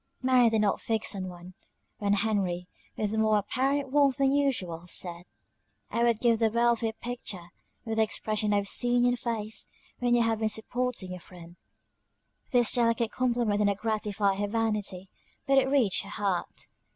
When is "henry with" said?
2.13-3.13